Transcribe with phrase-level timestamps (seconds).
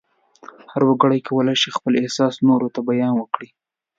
[0.71, 3.49] هر وګړی کولای شي خپل احساس نورو ته بیان کړي.